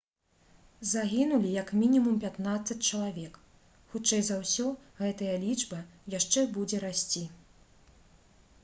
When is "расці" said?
6.87-7.25